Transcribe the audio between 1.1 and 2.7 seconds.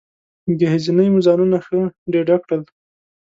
مو ځانونه ښه ډېډه کړل.